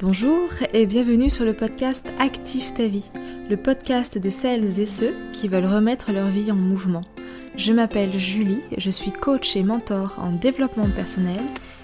[0.00, 3.10] Bonjour et bienvenue sur le podcast Active ta vie,
[3.50, 7.00] le podcast de celles et ceux qui veulent remettre leur vie en mouvement.
[7.56, 11.40] Je m'appelle Julie, je suis coach et mentor en développement personnel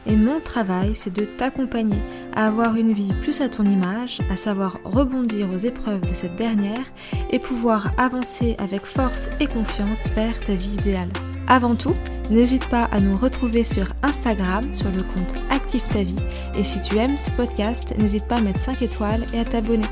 [0.06, 1.98] et mon travail c'est de t'accompagner
[2.36, 6.36] à avoir une vie plus à ton image, à savoir rebondir aux épreuves de cette
[6.36, 6.92] dernière
[7.32, 11.10] et pouvoir avancer avec force et confiance vers ta vie idéale.
[11.46, 11.94] Avant tout,
[12.30, 16.16] n'hésite pas à nous retrouver sur Instagram sur le compte Active ta vie
[16.56, 19.84] et si tu aimes ce podcast, n'hésite pas à mettre 5 étoiles et à t'abonner.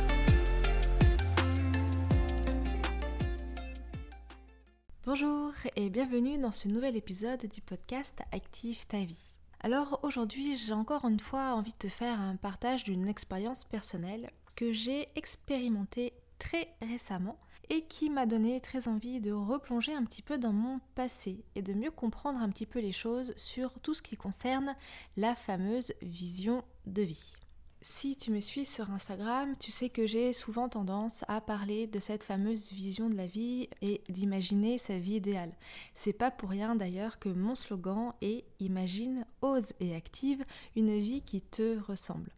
[5.05, 9.35] Bonjour et bienvenue dans ce nouvel épisode du podcast Active ta vie.
[9.61, 14.31] Alors aujourd'hui, j'ai encore une fois envie de te faire un partage d'une expérience personnelle
[14.57, 17.37] que j'ai expérimentée très récemment
[17.71, 21.63] et qui m'a donné très envie de replonger un petit peu dans mon passé et
[21.63, 24.77] de mieux comprendre un petit peu les choses sur tout ce qui concerne
[25.17, 27.37] la fameuse vision de vie.
[27.85, 31.99] Si tu me suis sur Instagram, tu sais que j'ai souvent tendance à parler de
[31.99, 35.51] cette fameuse vision de la vie et d'imaginer sa vie idéale.
[35.93, 40.45] C'est pas pour rien d'ailleurs que mon slogan est Imagine, ose et active
[40.77, 42.31] une vie qui te ressemble.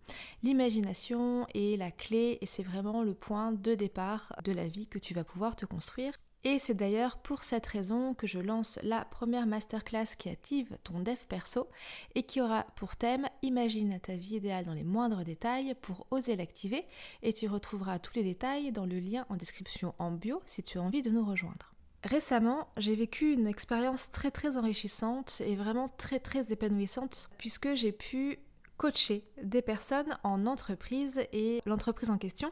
[0.42, 4.98] L'imagination est la clé et c'est vraiment le point de départ de la vie que
[4.98, 6.14] tu vas pouvoir te construire.
[6.46, 11.00] Et c'est d'ailleurs pour cette raison que je lance la première masterclass qui active ton
[11.00, 11.68] dev perso
[12.14, 16.36] et qui aura pour thème Imagine ta vie idéale dans les moindres détails pour oser
[16.36, 16.84] l'activer
[17.22, 20.76] et tu retrouveras tous les détails dans le lien en description en bio si tu
[20.76, 21.72] as envie de nous rejoindre.
[22.04, 27.92] Récemment, j'ai vécu une expérience très très enrichissante et vraiment très très épanouissante puisque j'ai
[27.92, 28.38] pu
[28.76, 32.50] coacher des personnes en entreprise et l'entreprise en question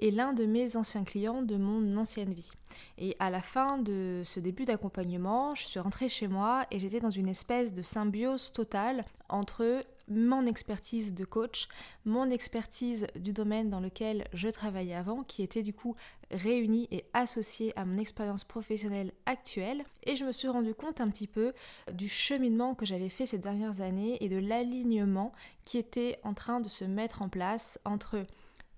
[0.00, 2.50] est l'un de mes anciens clients de mon ancienne vie.
[2.98, 7.00] Et à la fin de ce début d'accompagnement, je suis rentrée chez moi et j'étais
[7.00, 11.68] dans une espèce de symbiose totale entre mon expertise de coach,
[12.04, 15.94] mon expertise du domaine dans lequel je travaillais avant, qui était du coup
[16.32, 19.84] réunie et associée à mon expérience professionnelle actuelle.
[20.04, 21.52] Et je me suis rendu compte un petit peu
[21.92, 25.32] du cheminement que j'avais fait ces dernières années et de l'alignement
[25.64, 28.26] qui était en train de se mettre en place entre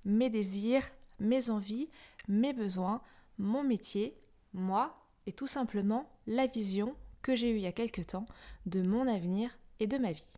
[0.05, 0.89] mes désirs,
[1.19, 1.89] mes envies,
[2.29, 3.01] mes besoins,
[3.39, 4.17] mon métier,
[4.53, 8.27] moi et tout simplement la vision que j'ai eue il y a quelque temps
[8.67, 9.51] de mon avenir
[9.81, 10.35] et de ma vie.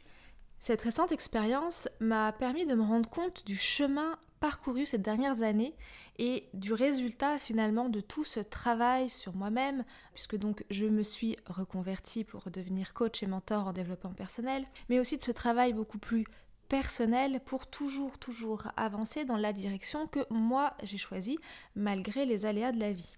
[0.59, 5.75] Cette récente expérience m'a permis de me rendre compte du chemin parcouru ces dernières années
[6.19, 11.37] et du résultat finalement de tout ce travail sur moi-même, puisque donc je me suis
[11.47, 15.99] reconvertie pour devenir coach et mentor en développement personnel, mais aussi de ce travail beaucoup
[15.99, 16.27] plus
[16.69, 21.39] personnel pour toujours, toujours avancer dans la direction que moi j'ai choisie
[21.75, 23.15] malgré les aléas de la vie.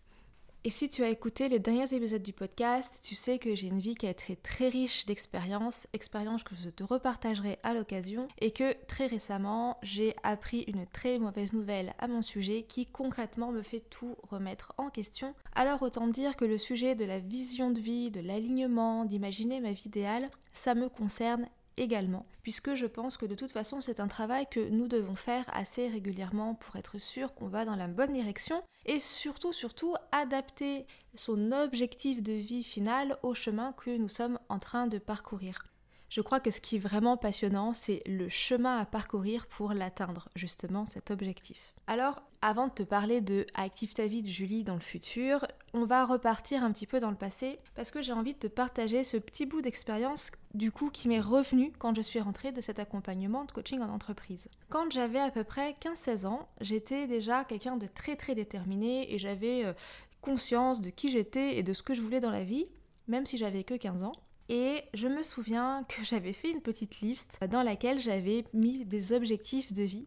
[0.65, 3.79] Et si tu as écouté les derniers épisodes du podcast, tu sais que j'ai une
[3.79, 8.51] vie qui a été très riche d'expériences, expériences que je te repartagerai à l'occasion, et
[8.51, 13.63] que très récemment, j'ai appris une très mauvaise nouvelle à mon sujet qui concrètement me
[13.63, 15.33] fait tout remettre en question.
[15.55, 19.73] Alors autant dire que le sujet de la vision de vie, de l'alignement, d'imaginer ma
[19.73, 21.49] vie idéale, ça me concerne
[21.79, 25.45] également, puisque je pense que de toute façon c'est un travail que nous devons faire
[25.53, 30.87] assez régulièrement pour être sûr qu'on va dans la bonne direction et surtout surtout adapter
[31.15, 35.63] son objectif de vie final au chemin que nous sommes en train de parcourir.
[36.09, 40.31] Je crois que ce qui est vraiment passionnant, c'est le chemin à parcourir pour l'atteindre,
[40.35, 41.75] justement, cet objectif.
[41.87, 45.85] Alors, avant de te parler de Active ta vie de Julie dans le futur, on
[45.85, 49.05] va repartir un petit peu dans le passé parce que j'ai envie de te partager
[49.05, 52.79] ce petit bout d'expérience du coup qui m'est revenu quand je suis rentrée de cet
[52.79, 54.49] accompagnement de coaching en entreprise.
[54.71, 59.19] Quand j'avais à peu près 15-16 ans, j'étais déjà quelqu'un de très très déterminé et
[59.19, 59.73] j'avais euh,
[60.21, 62.67] conscience de qui j'étais et de ce que je voulais dans la vie,
[63.07, 64.13] même si j'avais que 15 ans.
[64.49, 69.13] Et je me souviens que j'avais fait une petite liste dans laquelle j'avais mis des
[69.13, 70.07] objectifs de vie.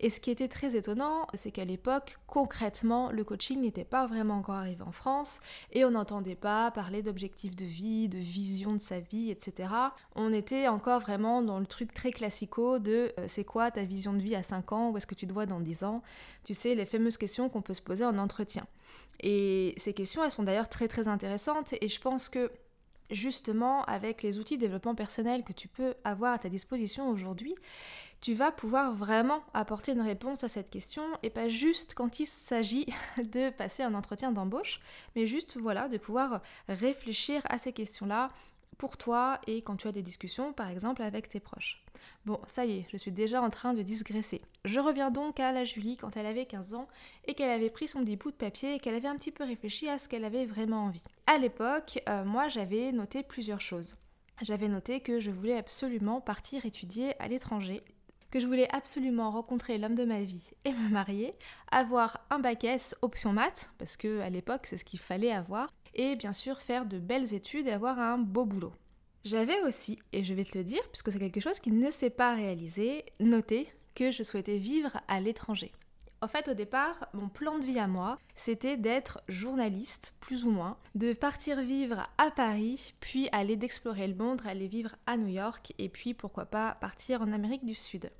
[0.00, 4.34] Et ce qui était très étonnant, c'est qu'à l'époque, concrètement, le coaching n'était pas vraiment
[4.34, 5.40] encore arrivé en France
[5.72, 9.70] et on n'entendait pas parler d'objectifs de vie, de vision de sa vie, etc.
[10.14, 14.12] On était encore vraiment dans le truc très classico de euh, c'est quoi ta vision
[14.12, 16.02] de vie à 5 ans, où est-ce que tu dois dans 10 ans?
[16.44, 18.66] Tu sais, les fameuses questions qu'on peut se poser en entretien.
[19.20, 22.52] Et ces questions, elles sont d'ailleurs très très intéressantes et je pense que
[23.10, 27.54] justement avec les outils de développement personnel que tu peux avoir à ta disposition aujourd'hui,
[28.20, 32.26] tu vas pouvoir vraiment apporter une réponse à cette question et pas juste quand il
[32.26, 32.86] s'agit
[33.18, 34.80] de passer un entretien d'embauche,
[35.14, 38.28] mais juste voilà, de pouvoir réfléchir à ces questions-là
[38.78, 41.84] pour toi et quand tu as des discussions par exemple avec tes proches.
[42.24, 44.40] Bon, ça y est, je suis déjà en train de digresser.
[44.64, 46.88] Je reviens donc à la Julie quand elle avait 15 ans
[47.26, 49.44] et qu'elle avait pris son petit bout de papier et qu'elle avait un petit peu
[49.44, 51.02] réfléchi à ce qu'elle avait vraiment envie.
[51.26, 53.96] À l'époque, euh, moi j'avais noté plusieurs choses.
[54.40, 57.82] J'avais noté que je voulais absolument partir étudier à l'étranger
[58.30, 61.34] que je voulais absolument rencontrer l'homme de ma vie et me marier,
[61.70, 65.72] avoir un bac S option maths, parce que à l'époque c'est ce qu'il fallait avoir,
[65.98, 68.72] et bien sûr faire de belles études et avoir un beau boulot.
[69.24, 72.08] J'avais aussi, et je vais te le dire, puisque c'est quelque chose qui ne s'est
[72.08, 75.72] pas réalisé, noté que je souhaitais vivre à l'étranger.
[76.20, 80.50] En fait, au départ, mon plan de vie à moi, c'était d'être journaliste, plus ou
[80.50, 85.28] moins, de partir vivre à Paris, puis aller d'explorer le monde, aller vivre à New
[85.28, 88.10] York, et puis pourquoi pas partir en Amérique du Sud.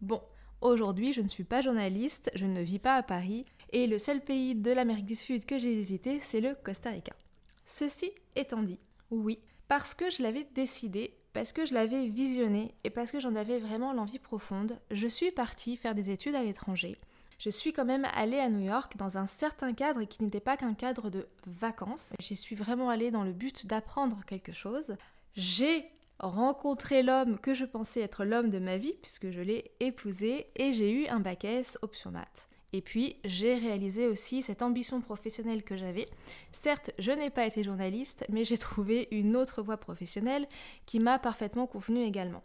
[0.00, 0.22] Bon,
[0.60, 4.20] aujourd'hui, je ne suis pas journaliste, je ne vis pas à Paris, et le seul
[4.20, 7.14] pays de l'Amérique du Sud que j'ai visité, c'est le Costa Rica.
[7.64, 8.80] Ceci étant dit,
[9.10, 9.38] oui,
[9.68, 13.58] parce que je l'avais décidé, parce que je l'avais visionné et parce que j'en avais
[13.58, 16.98] vraiment l'envie profonde, je suis partie faire des études à l'étranger
[17.42, 20.56] je suis quand même allée à New York dans un certain cadre qui n'était pas
[20.56, 22.12] qu'un cadre de vacances.
[22.20, 24.94] J'y suis vraiment allée dans le but d'apprendre quelque chose.
[25.34, 25.84] J'ai
[26.20, 30.70] rencontré l'homme que je pensais être l'homme de ma vie puisque je l'ai épousé et
[30.70, 32.48] j'ai eu un bac S option maths.
[32.72, 36.08] Et puis, j'ai réalisé aussi cette ambition professionnelle que j'avais.
[36.52, 40.46] Certes, je n'ai pas été journaliste, mais j'ai trouvé une autre voie professionnelle
[40.86, 42.42] qui m'a parfaitement convenu également.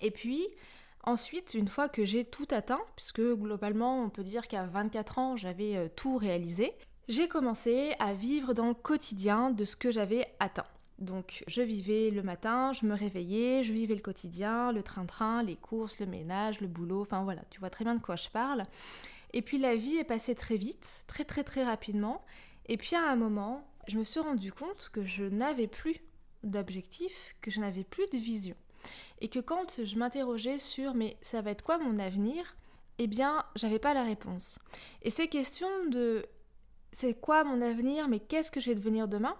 [0.00, 0.48] Et puis,
[1.04, 5.36] Ensuite, une fois que j'ai tout atteint, puisque globalement on peut dire qu'à 24 ans
[5.36, 6.72] j'avais euh, tout réalisé,
[7.08, 10.66] j'ai commencé à vivre dans le quotidien de ce que j'avais atteint.
[11.00, 15.56] Donc je vivais le matin, je me réveillais, je vivais le quotidien, le train-train, les
[15.56, 18.64] courses, le ménage, le boulot, enfin voilà, tu vois très bien de quoi je parle.
[19.32, 22.24] Et puis la vie est passée très vite, très très très rapidement.
[22.66, 25.96] Et puis à un moment, je me suis rendu compte que je n'avais plus
[26.42, 28.56] d'objectif, que je n'avais plus de vision
[29.20, 32.56] et que quand je m'interrogeais sur mais ça va être quoi mon avenir,
[32.98, 34.58] eh bien j'avais pas la réponse.
[35.02, 36.26] Et ces questions de
[36.90, 39.36] c'est quoi mon avenir, mais qu'est-ce que je vais devenir demain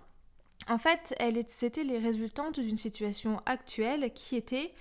[0.68, 1.14] En fait,
[1.48, 4.72] c'était les résultantes d'une situation actuelle qui était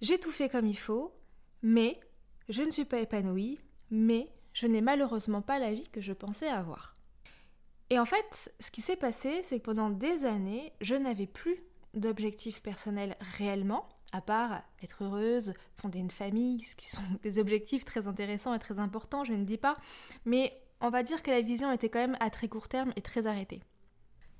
[0.00, 1.14] j'ai tout fait comme il faut,
[1.62, 2.00] mais
[2.48, 3.60] je ne suis pas épanouie,
[3.92, 6.96] mais je n'ai malheureusement pas la vie que je pensais avoir.
[7.90, 11.62] Et en fait, ce qui s'est passé, c'est que pendant des années, je n'avais plus
[11.92, 17.84] d'objectifs personnels réellement, à part être heureuse, fonder une famille, ce qui sont des objectifs
[17.84, 19.74] très intéressants et très importants, je ne dis pas,
[20.24, 23.02] mais on va dire que la vision était quand même à très court terme et
[23.02, 23.62] très arrêtée.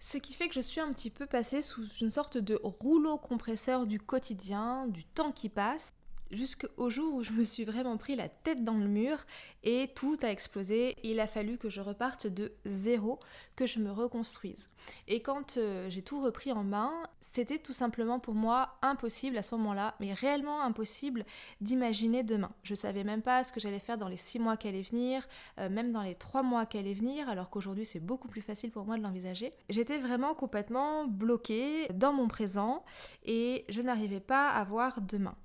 [0.00, 3.18] Ce qui fait que je suis un petit peu passée sous une sorte de rouleau
[3.18, 5.94] compresseur du quotidien, du temps qui passe,
[6.32, 9.24] jusqu'au jour où je me suis vraiment pris la tête dans le mur
[9.62, 10.96] et tout a explosé.
[11.02, 13.20] Il a fallu que je reparte de zéro,
[13.54, 14.68] que je me reconstruise.
[15.08, 19.42] Et quand euh, j'ai tout repris en main, c'était tout simplement pour moi impossible à
[19.42, 21.24] ce moment-là, mais réellement impossible
[21.60, 22.50] d'imaginer demain.
[22.62, 25.28] Je savais même pas ce que j'allais faire dans les six mois qui allaient venir,
[25.58, 28.70] euh, même dans les trois mois qui allaient venir, alors qu'aujourd'hui c'est beaucoup plus facile
[28.70, 29.50] pour moi de l'envisager.
[29.68, 32.84] J'étais vraiment complètement bloquée dans mon présent
[33.24, 35.36] et je n'arrivais pas à voir demain.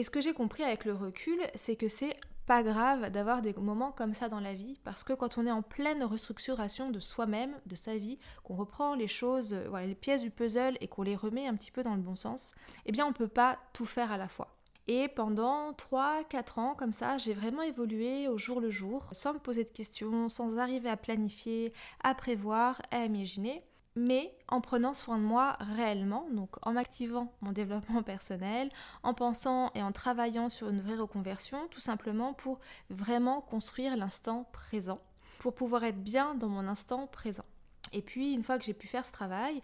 [0.00, 2.16] Et ce que j'ai compris avec le recul, c'est que c'est
[2.46, 5.50] pas grave d'avoir des moments comme ça dans la vie, parce que quand on est
[5.50, 10.22] en pleine restructuration de soi-même, de sa vie, qu'on reprend les choses, euh, les pièces
[10.22, 12.54] du puzzle et qu'on les remet un petit peu dans le bon sens,
[12.86, 14.56] eh bien on peut pas tout faire à la fois.
[14.88, 19.38] Et pendant 3-4 ans, comme ça, j'ai vraiment évolué au jour le jour, sans me
[19.38, 23.62] poser de questions, sans arriver à planifier, à prévoir, à imaginer
[24.00, 28.70] mais en prenant soin de moi réellement, donc en m'activant mon développement personnel,
[29.02, 32.58] en pensant et en travaillant sur une vraie reconversion, tout simplement pour
[32.88, 35.00] vraiment construire l'instant présent,
[35.38, 37.44] pour pouvoir être bien dans mon instant présent.
[37.92, 39.62] Et puis, une fois que j'ai pu faire ce travail,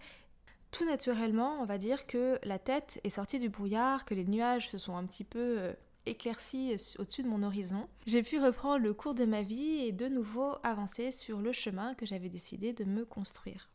[0.71, 4.69] tout naturellement, on va dire que la tête est sortie du brouillard, que les nuages
[4.69, 5.73] se sont un petit peu euh,
[6.05, 7.89] éclaircis au-dessus de mon horizon.
[8.07, 11.95] J'ai pu reprendre le cours de ma vie et de nouveau avancer sur le chemin
[11.95, 13.71] que j'avais décidé de me construire.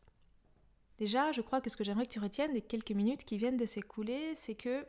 [1.02, 3.56] Déjà, je crois que ce que j'aimerais que tu retiennes des quelques minutes qui viennent
[3.56, 4.86] de s'écouler, c'est que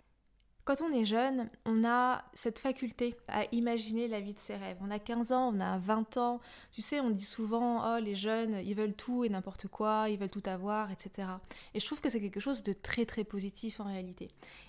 [0.64, 4.78] quand on est jeune, on a cette faculté à imaginer la vie de ses rêves.
[4.82, 6.40] On a 15 ans, on a 20 ans.
[6.72, 10.20] Tu sais, on dit souvent, oh, les jeunes, ils veulent tout et n'importe quoi, ils
[10.20, 11.30] veulent tout avoir, etc.
[11.74, 14.28] Et je trouve que c'est quelque chose de très très positif en réalité.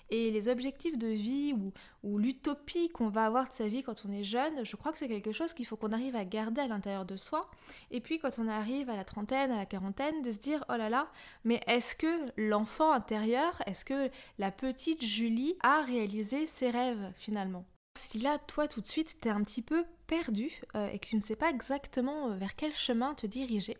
[0.09, 1.53] Et les objectifs de vie
[2.03, 4.99] ou, l'utopie qu'on va avoir de sa vie quand on est jeune, je crois que
[4.99, 7.49] c'est quelque chose qu'il faut qu'on arrive à garder à l'intérieur de soi.
[7.89, 10.75] Et puis quand on arrive à la trentaine, à la quarantaine, de se dire, oh
[10.75, 11.11] là là,
[11.43, 17.65] mais est-ce que l'enfant intérieur, est-ce que la petite Julie a réaliser ses rêves finalement?
[17.97, 21.15] Si là, toi, tout de suite, t'es un petit peu perdu euh, et que tu
[21.15, 23.77] ne sais pas exactement euh, vers quel chemin te diriger,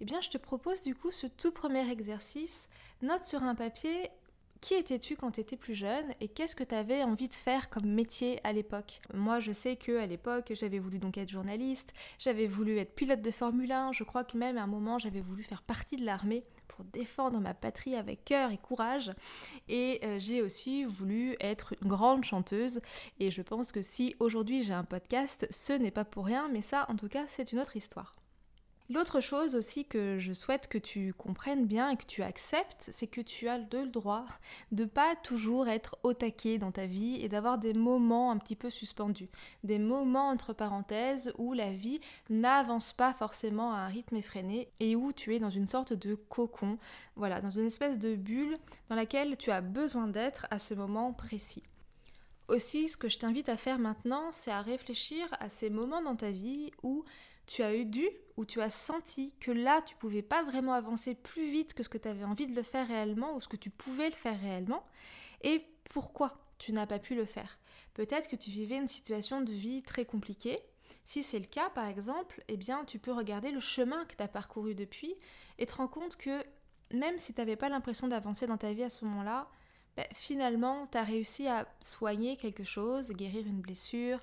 [0.00, 2.70] eh bien, je te propose du coup ce tout premier exercice.
[3.02, 4.10] Note sur un papier
[4.60, 7.70] qui étais-tu quand tu étais plus jeune et qu'est-ce que tu avais envie de faire
[7.70, 9.00] comme métier à l'époque?
[9.14, 13.22] Moi, je sais que à l'époque, j'avais voulu donc être journaliste, j'avais voulu être pilote
[13.22, 16.04] de Formule 1, je crois que même à un moment, j'avais voulu faire partie de
[16.04, 19.10] l'armée pour défendre ma patrie avec cœur et courage.
[19.68, 22.80] Et euh, j'ai aussi voulu être une grande chanteuse.
[23.18, 26.60] Et je pense que si aujourd'hui j'ai un podcast, ce n'est pas pour rien, mais
[26.60, 28.17] ça, en tout cas, c'est une autre histoire.
[28.90, 33.06] L'autre chose aussi que je souhaite que tu comprennes bien et que tu acceptes, c'est
[33.06, 34.24] que tu as le droit
[34.72, 38.56] de pas toujours être au taquet dans ta vie et d'avoir des moments un petit
[38.56, 39.28] peu suspendus,
[39.62, 44.96] des moments entre parenthèses où la vie n'avance pas forcément à un rythme effréné et
[44.96, 46.78] où tu es dans une sorte de cocon,
[47.14, 48.56] voilà, dans une espèce de bulle
[48.88, 51.62] dans laquelle tu as besoin d'être à ce moment précis.
[52.48, 56.16] Aussi, ce que je t'invite à faire maintenant, c'est à réfléchir à ces moments dans
[56.16, 57.04] ta vie où
[57.48, 61.14] tu as eu dû ou tu as senti que là, tu pouvais pas vraiment avancer
[61.14, 63.56] plus vite que ce que tu avais envie de le faire réellement ou ce que
[63.56, 64.84] tu pouvais le faire réellement
[65.42, 67.58] et pourquoi tu n'as pas pu le faire?
[67.94, 70.60] Peut-être que tu vivais une situation de vie très compliquée.
[71.04, 74.22] Si c'est le cas, par exemple, eh bien, tu peux regarder le chemin que tu
[74.22, 75.14] as parcouru depuis
[75.58, 76.44] et te rendre compte que
[76.92, 79.48] même si tu n'avais pas l'impression d'avancer dans ta vie à ce moment-là,
[79.96, 84.20] ben, finalement, tu as réussi à soigner quelque chose, guérir une blessure,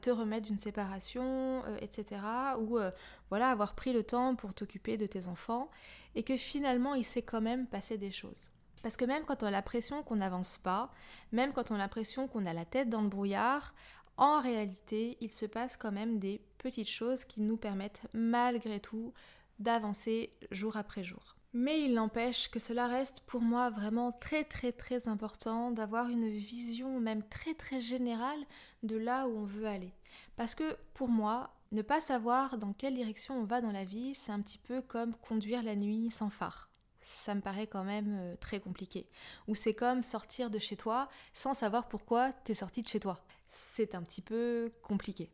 [0.00, 2.20] te remettre d'une séparation, euh, etc.
[2.58, 2.90] Ou euh,
[3.28, 5.70] voilà, avoir pris le temps pour t'occuper de tes enfants
[6.14, 8.50] et que finalement il s'est quand même passé des choses.
[8.82, 10.90] Parce que même quand on a l'impression qu'on n'avance pas,
[11.32, 13.74] même quand on a l'impression qu'on a la tête dans le brouillard,
[14.16, 19.12] en réalité, il se passe quand même des petites choses qui nous permettent malgré tout
[19.58, 21.36] d'avancer jour après jour.
[21.56, 26.28] Mais il n'empêche que cela reste pour moi vraiment très très très important d'avoir une
[26.28, 28.44] vision même très très générale
[28.82, 29.94] de là où on veut aller.
[30.34, 34.14] Parce que pour moi, ne pas savoir dans quelle direction on va dans la vie,
[34.14, 36.70] c'est un petit peu comme conduire la nuit sans phare.
[37.00, 39.08] Ça me paraît quand même euh, très compliqué.
[39.46, 43.24] Ou c'est comme sortir de chez toi sans savoir pourquoi t'es sorti de chez toi.
[43.46, 45.30] C'est un petit peu compliqué.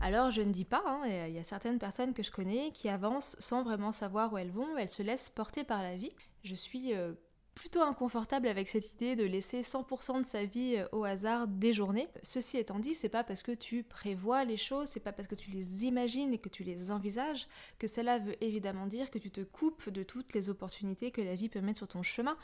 [0.00, 2.88] Alors je ne dis pas, hein, il y a certaines personnes que je connais qui
[2.88, 6.12] avancent sans vraiment savoir où elles vont, elles se laissent porter par la vie.
[6.44, 7.14] Je suis euh,
[7.56, 11.72] plutôt inconfortable avec cette idée de laisser 100% de sa vie euh, au hasard des
[11.72, 12.06] journées.
[12.22, 15.34] Ceci étant dit, c'est pas parce que tu prévois les choses, c'est pas parce que
[15.34, 17.48] tu les imagines et que tu les envisages
[17.80, 21.34] que cela veut évidemment dire que tu te coupes de toutes les opportunités que la
[21.34, 22.36] vie peut mettre sur ton chemin.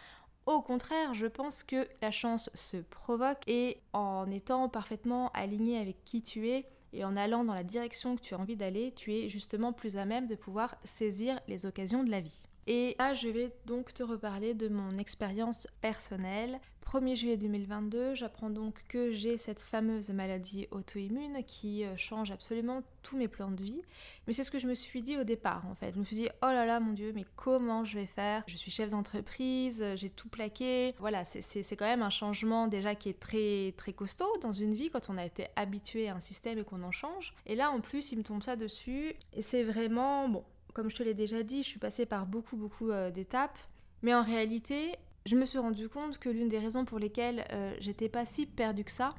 [0.47, 6.05] Au contraire, je pense que la chance se provoque et en étant parfaitement aligné avec
[6.05, 9.13] qui tu es, et en allant dans la direction que tu as envie d'aller, tu
[9.13, 12.49] es justement plus à même de pouvoir saisir les occasions de la vie.
[12.67, 16.61] Et là, je vais donc te reparler de mon expérience personnelle.
[16.85, 22.83] 1er juillet 2022, j'apprends donc que j'ai cette fameuse maladie auto-immune qui euh, change absolument
[23.03, 23.83] tous mes plans de vie.
[24.27, 25.95] Mais c'est ce que je me suis dit au départ en fait.
[25.95, 28.45] Je me suis dit, oh là là mon dieu, mais comment je vais faire?
[28.47, 30.95] Je suis chef d'entreprise, euh, j'ai tout plaqué.
[30.99, 34.91] Voilà, c'est quand même un changement déjà qui est très très costaud dans une vie
[34.91, 37.35] quand on a été habitué à un système et qu'on en change.
[37.47, 39.15] Et là en plus, il me tombe ça dessus.
[39.33, 42.57] Et c'est vraiment, bon, comme je te l'ai déjà dit, je suis passée par beaucoup,
[42.57, 43.59] beaucoup euh, d'étapes.
[44.03, 47.75] Mais en réalité, je me suis rendu compte que l'une des raisons pour lesquelles euh,
[47.79, 49.15] j'étais pas si perdue que ça,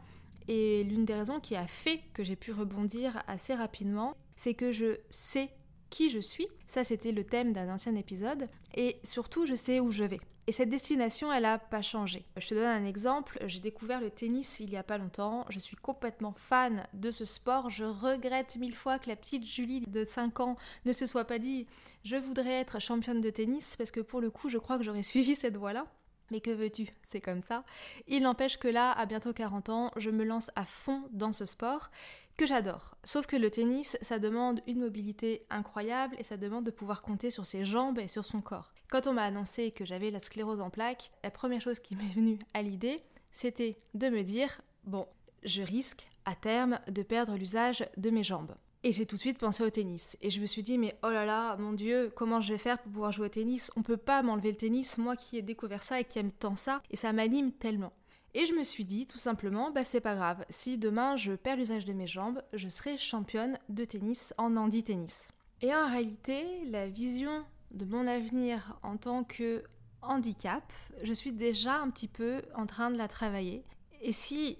[0.47, 4.71] et l'une des raisons qui a fait que j'ai pu rebondir assez rapidement, c'est que
[4.71, 5.49] je sais
[5.89, 6.47] qui je suis.
[6.67, 8.47] Ça, c'était le thème d'un ancien épisode.
[8.75, 10.19] Et surtout, je sais où je vais.
[10.47, 12.23] Et cette destination, elle n'a pas changé.
[12.37, 13.39] Je te donne un exemple.
[13.47, 15.45] J'ai découvert le tennis il y a pas longtemps.
[15.49, 17.71] Je suis complètement fan de ce sport.
[17.71, 21.39] Je regrette mille fois que la petite Julie de 5 ans ne se soit pas
[21.39, 21.65] dit
[22.03, 25.01] je voudrais être championne de tennis parce que pour le coup, je crois que j'aurais
[25.03, 25.87] suivi cette voie-là.
[26.31, 26.87] Mais que veux-tu?
[27.03, 27.63] C'est comme ça.
[28.07, 31.45] Il n'empêche que là, à bientôt 40 ans, je me lance à fond dans ce
[31.45, 31.89] sport
[32.37, 32.95] que j'adore.
[33.03, 37.31] Sauf que le tennis, ça demande une mobilité incroyable et ça demande de pouvoir compter
[37.31, 38.73] sur ses jambes et sur son corps.
[38.89, 42.13] Quand on m'a annoncé que j'avais la sclérose en plaques, la première chose qui m'est
[42.13, 43.01] venue à l'idée,
[43.31, 45.07] c'était de me dire, bon,
[45.43, 48.55] je risque à terme de perdre l'usage de mes jambes.
[48.85, 50.15] Et j'ai tout de suite pensé au tennis.
[50.21, 52.77] Et je me suis dit, mais oh là là, mon Dieu, comment je vais faire
[52.77, 53.71] pour pouvoir jouer au tennis?
[53.75, 56.55] On peut pas m'enlever le tennis, moi qui ai découvert ça et qui aime tant
[56.55, 57.93] ça, et ça m'anime tellement.
[58.35, 61.55] Et je me suis dit tout simplement, bah c'est pas grave, si demain je perds
[61.55, 65.29] l'usage de mes jambes, je serai championne de tennis en handi tennis.
[65.63, 69.63] Et en réalité, la vision de mon avenir en tant que
[70.03, 73.63] handicap, je suis déjà un petit peu en train de la travailler.
[74.03, 74.59] Et si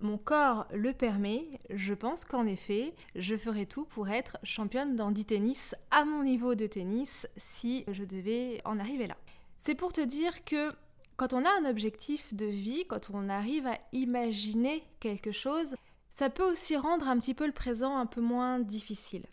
[0.00, 5.24] mon corps le permet, je pense qu'en effet, je ferai tout pour être championne d'handi
[5.24, 9.16] tennis à mon niveau de tennis si je devais en arriver là.
[9.58, 10.72] C'est pour te dire que
[11.16, 15.74] quand on a un objectif de vie, quand on arrive à imaginer quelque chose,
[16.10, 19.24] ça peut aussi rendre un petit peu le présent un peu moins difficile.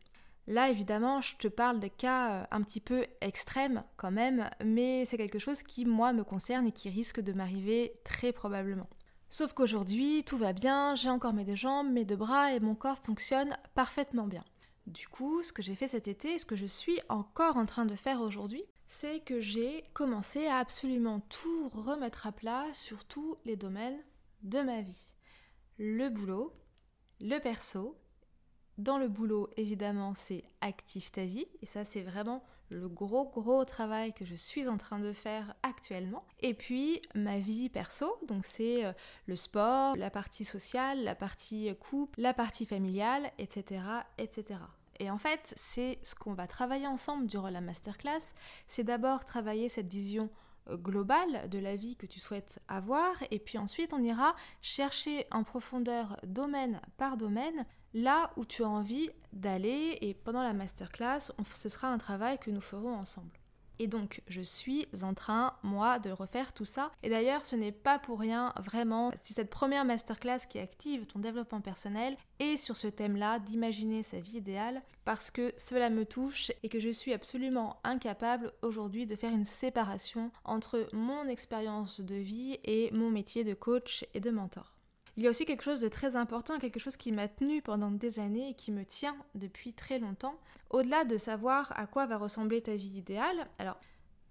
[0.48, 5.05] Là, évidemment, je te parle de cas euh, un petit peu extrêmes quand même, mais
[5.05, 8.89] c'est quelque chose qui, moi, me concerne et qui risque de m'arriver très probablement.
[9.33, 12.75] Sauf qu'aujourd'hui, tout va bien, j'ai encore mes deux jambes, mes deux bras et mon
[12.75, 14.45] corps fonctionne parfaitement bien.
[14.85, 17.87] Du coup, ce que j'ai fait cet été, ce que je suis encore en train
[17.87, 23.35] de faire aujourd'hui, c'est que j'ai commencé à absolument tout remettre à plat sur tous
[23.43, 23.97] les domaines
[24.43, 25.15] de ma vie.
[25.79, 26.53] Le boulot,
[27.19, 27.97] le perso.
[28.77, 31.47] Dans le boulot, évidemment, c'est active ta vie.
[31.63, 35.53] Et ça, c'est vraiment le gros gros travail que je suis en train de faire
[35.63, 36.25] actuellement.
[36.41, 38.93] Et puis ma vie perso, donc c'est euh,
[39.27, 43.81] le sport, la partie sociale, la partie couple, la partie familiale, etc.
[44.17, 44.59] etc.
[44.99, 48.33] Et en fait, c'est ce qu'on va travailler ensemble durant la masterclass.
[48.67, 53.39] C'est d'abord travailler cette vision euh, globale de la vie que tu souhaites avoir et
[53.39, 59.10] puis ensuite on ira chercher en profondeur domaine par domaine là où tu as envie
[59.34, 63.42] d'aller et pendant la masterclass ce sera un travail que nous ferons ensemble.
[63.79, 66.91] Et donc, je suis en train, moi, de refaire tout ça.
[67.01, 71.19] Et d'ailleurs, ce n'est pas pour rien, vraiment, si cette première masterclass qui active ton
[71.19, 76.51] développement personnel est sur ce thème-là, d'imaginer sa vie idéale, parce que cela me touche
[76.61, 82.15] et que je suis absolument incapable aujourd'hui de faire une séparation entre mon expérience de
[82.15, 84.73] vie et mon métier de coach et de mentor.
[85.15, 87.91] Il y a aussi quelque chose de très important, quelque chose qui m'a tenu pendant
[87.91, 90.39] des années et qui me tient depuis très longtemps.
[90.72, 93.79] Au-delà de savoir à quoi va ressembler ta vie idéale, alors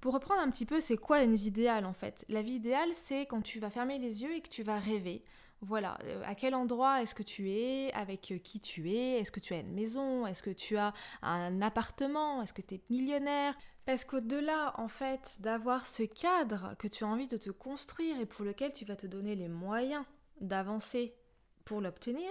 [0.00, 2.24] pour reprendre un petit peu, c'est quoi une vie idéale en fait?
[2.28, 5.22] La vie idéale, c'est quand tu vas fermer les yeux et que tu vas rêver.
[5.60, 9.30] Voilà, euh, à quel endroit est-ce que tu es, avec euh, qui tu es, est-ce
[9.30, 12.80] que tu as une maison, est-ce que tu as un appartement, est-ce que tu es
[12.90, 13.56] millionnaire?
[13.86, 18.26] Parce qu'au-delà, en fait, d'avoir ce cadre que tu as envie de te construire et
[18.26, 20.04] pour lequel tu vas te donner les moyens
[20.42, 21.14] d'avancer
[21.64, 22.30] pour l'obtenir,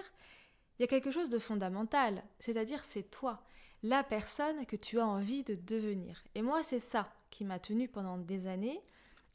[0.77, 3.43] il y a quelque chose de fondamental, c'est-à-dire c'est toi,
[3.83, 6.23] la personne que tu as envie de devenir.
[6.35, 8.81] Et moi, c'est ça qui m'a tenu pendant des années.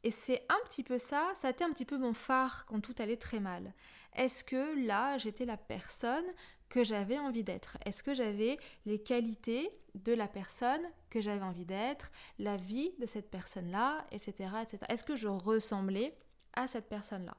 [0.03, 2.79] Et c'est un petit peu ça, ça a été un petit peu mon phare quand
[2.79, 3.73] tout allait très mal.
[4.15, 6.25] Est-ce que là, j'étais la personne
[6.69, 7.77] que j'avais envie d'être?
[7.85, 13.05] Est-ce que j'avais les qualités de la personne que j'avais envie d'être, la vie de
[13.05, 14.49] cette personne-là, etc.
[14.61, 14.77] etc.
[14.89, 16.15] Est-ce que je ressemblais
[16.53, 17.35] à cette personne-là?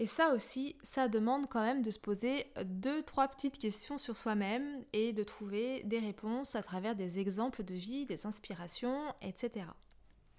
[0.00, 4.16] Et ça aussi, ça demande quand même de se poser deux, trois petites questions sur
[4.16, 9.66] soi-même et de trouver des réponses à travers des exemples de vie, des inspirations, etc.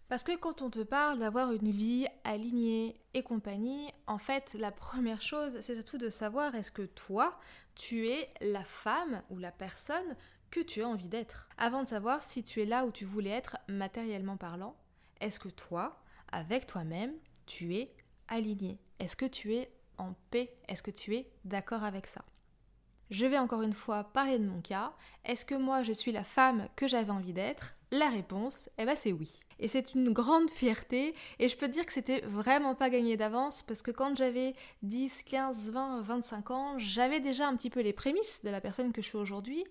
[0.07, 4.71] Parce que quand on te parle d'avoir une vie alignée et compagnie, en fait, la
[4.71, 7.37] première chose, c'est surtout de savoir est-ce que toi,
[7.75, 10.15] tu es la femme ou la personne
[10.51, 11.49] que tu as envie d'être.
[11.57, 14.75] Avant de savoir si tu es là où tu voulais être matériellement parlant,
[15.19, 17.13] est-ce que toi, avec toi-même,
[17.45, 17.93] tu es
[18.29, 18.79] aligné.
[18.99, 20.53] Est-ce que tu es en paix?
[20.67, 22.23] Est-ce que tu es d'accord avec ça?
[23.09, 24.93] Je vais encore une fois parler de mon cas.
[25.25, 27.75] Est-ce que moi je suis la femme que j'avais envie d'être?
[27.91, 29.39] La réponse, eh ben c'est oui.
[29.57, 31.15] Et c'est une grande fierté.
[31.39, 35.23] Et je peux dire que c'était vraiment pas gagné d'avance parce que quand j'avais 10,
[35.23, 39.01] 15, 20, 25 ans, j'avais déjà un petit peu les prémices de la personne que
[39.01, 39.65] je suis aujourd'hui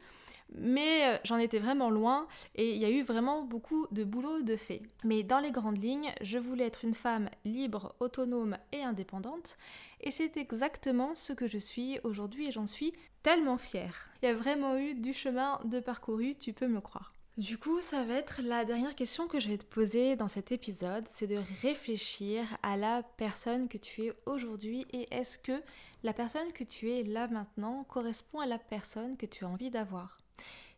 [0.55, 4.43] mais euh, j'en étais vraiment loin et il y a eu vraiment beaucoup de boulot
[4.43, 4.83] de fait.
[5.05, 9.57] Mais dans les grandes lignes, je voulais être une femme libre, autonome et indépendante
[10.01, 14.11] et c'est exactement ce que je suis aujourd'hui et j'en suis tellement fière.
[14.23, 17.13] Il y a vraiment eu du chemin de parcouru, tu peux me croire.
[17.37, 20.51] Du coup, ça va être la dernière question que je vais te poser dans cet
[20.51, 25.63] épisode, c'est de réfléchir à la personne que tu es aujourd'hui et est-ce que
[26.03, 29.71] la personne que tu es là maintenant correspond à la personne que tu as envie
[29.71, 30.19] d'avoir?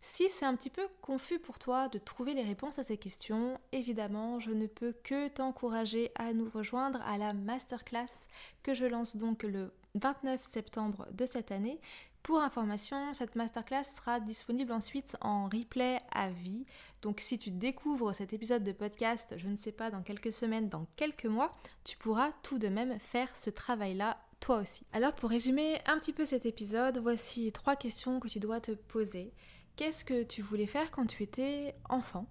[0.02, 3.60] Si c'est un petit peu confus pour toi de trouver les réponses à ces questions,
[3.72, 8.28] évidemment, je ne peux que t'encourager à nous rejoindre à la masterclass
[8.62, 11.80] que je lance donc le 29 septembre de cette année.
[12.22, 16.64] Pour information, cette masterclass sera disponible ensuite en replay à vie.
[17.02, 20.70] Donc si tu découvres cet épisode de podcast, je ne sais pas, dans quelques semaines,
[20.70, 21.52] dans quelques mois,
[21.84, 24.86] tu pourras tout de même faire ce travail-là toi aussi.
[24.94, 28.72] Alors pour résumer un petit peu cet épisode, voici trois questions que tu dois te
[28.72, 29.32] poser.
[29.76, 32.26] Qu'est-ce que tu voulais faire quand tu étais enfant?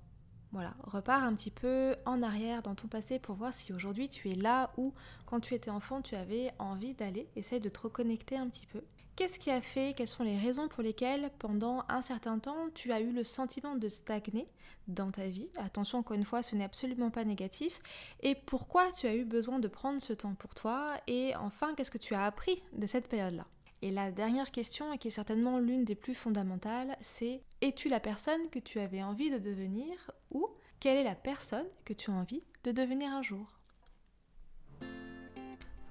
[0.52, 4.30] Voilà, repars un petit peu en arrière dans ton passé pour voir si aujourd'hui tu
[4.32, 4.94] es là où,
[5.28, 7.28] quand tu étais enfant, tu avais envie d'aller.
[7.36, 8.82] Essaye de te reconnecter un petit peu.
[9.16, 12.92] Qu'est-ce qui a fait Quelles sont les raisons pour lesquelles, pendant un certain temps, tu
[12.94, 14.48] as eu le sentiment de stagner
[14.88, 15.52] dans ta vie?
[15.58, 17.82] Attention, encore une fois, ce n'est absolument pas négatif.
[18.22, 20.94] Et pourquoi tu as eu besoin de prendre ce temps pour toi?
[21.08, 23.46] Et enfin, qu'est-ce que tu as appris de cette période-là?
[23.82, 28.00] Et la dernière question, et qui est certainement l'une des plus fondamentales, c'est es-tu la
[28.00, 30.48] personne que tu avais envie de devenir ou
[30.80, 33.60] quelle est la personne que tu as envie de devenir un jour?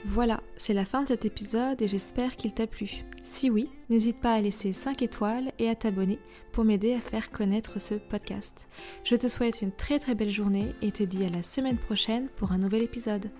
[0.04, 3.04] Voilà, c'est la fin de cet épisode et j'espère qu'il t'a plu.
[3.22, 6.20] Si oui, n'hésite pas à laisser 5 étoiles et à t'abonner
[6.52, 8.68] pour m'aider à faire connaître ce podcast.
[9.02, 12.28] Je te souhaite une très très belle journée et te dis à la semaine prochaine
[12.36, 13.30] pour un nouvel épisode.